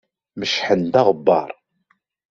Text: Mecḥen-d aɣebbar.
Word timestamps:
Mecḥen-d 0.39 0.93
aɣebbar. 0.99 1.49